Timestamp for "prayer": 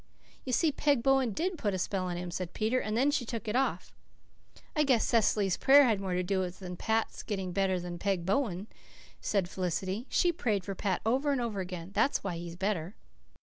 5.57-5.83